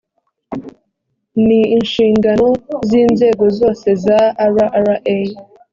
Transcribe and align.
ni 1.45 1.59
inshingano 1.77 2.47
z 2.87 2.89
inzego 3.03 3.43
zose 3.59 3.87
za 4.03 4.19
rra 4.55 4.67